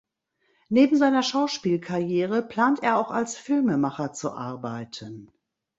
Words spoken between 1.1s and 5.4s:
Schauspielkarriere plant er auch als Filmemacher zu arbeiten.